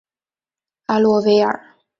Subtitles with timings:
[0.87, 1.75] 阿洛维尔。